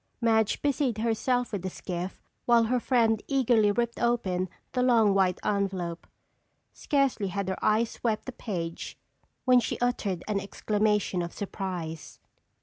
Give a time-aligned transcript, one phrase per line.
[0.19, 5.39] Madge busied herself with the skiff while her friend eagerly ripped open the long white
[5.43, 6.07] envelope.
[6.73, 8.97] Scarcely had her eyes swept the page
[9.45, 12.19] when she uttered an exclamation of surprise.